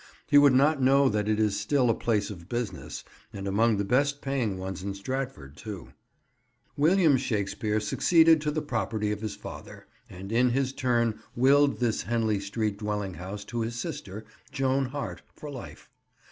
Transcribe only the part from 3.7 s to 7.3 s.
the best paying ones in Stratford, too. William